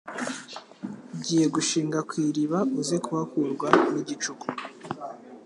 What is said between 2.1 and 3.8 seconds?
iriba uze kuhakurwa